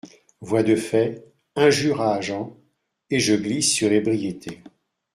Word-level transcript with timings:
Voies 0.41 0.63
de 0.63 0.75
fait, 0.75 1.27
injures 1.55 2.01
à 2.01 2.15
agent, 2.15 2.57
et 3.11 3.19
je 3.19 3.35
glisse 3.35 3.71
sur 3.71 3.87
l’ébriété. 3.87 4.63